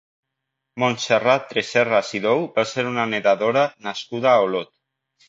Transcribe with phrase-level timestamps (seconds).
[0.83, 4.73] Montserrat Tresserras i Dou va ser una nedadora nascuda a Olot.